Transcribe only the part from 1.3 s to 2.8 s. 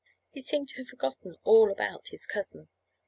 all about his cousin.